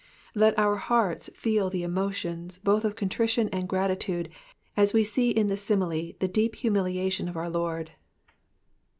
[0.33, 4.29] Let our hearts feel the emotions, both of contrition and gratitude,
[4.75, 7.91] as we see in this simile the deep humiliation of our Lord.